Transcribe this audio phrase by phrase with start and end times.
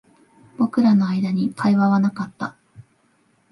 [0.57, 2.57] 僕らの間に会話はなかった